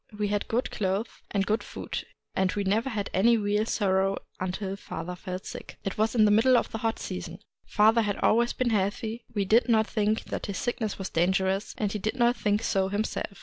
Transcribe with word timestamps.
We 0.17 0.29
had 0.29 0.47
good 0.47 0.71
clothes 0.71 1.11
and 1.29 1.45
good 1.45 1.61
food; 1.61 2.07
and 2.33 2.51
we 2.53 2.63
never 2.63 2.89
had 2.89 3.11
any 3.13 3.37
real 3.37 3.67
sorrow 3.67 4.17
until 4.39 4.75
father 4.75 5.15
fell 5.15 5.37
sick." 5.43 5.77
It 5.85 5.95
was 5.95 6.13
the 6.13 6.31
middle 6.31 6.57
of 6.57 6.71
the 6.71 6.79
hot 6.79 6.97
season. 6.97 7.37
Fa 7.67 7.91
ther 7.93 8.01
had 8.01 8.17
always 8.17 8.51
been 8.53 8.71
healthy: 8.71 9.25
we 9.35 9.45
did 9.45 9.69
not 9.69 9.85
think 9.85 10.23
that 10.23 10.47
his 10.47 10.57
sickness 10.57 10.97
was 10.97 11.09
dangerous, 11.09 11.75
and 11.77 11.91
he 11.91 11.99
did 11.99 12.15
not 12.15 12.35
think 12.35 12.63
so 12.63 12.87
himself. 12.87 13.37